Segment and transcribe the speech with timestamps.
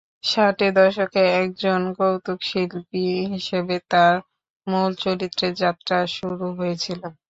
[0.23, 4.15] ষাটের দশকে একজন কৌতুক-শিল্পী হিসেবে তার
[4.67, 7.07] মূল চলচ্চিত্র যাত্রা শুরু হয়েছিলো।